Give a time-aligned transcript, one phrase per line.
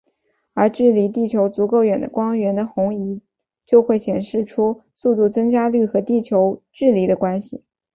[0.55, 3.21] 而距离地球足够远的光源的红移
[3.67, 7.63] 就会显示出速度增加率和地球距离的关系。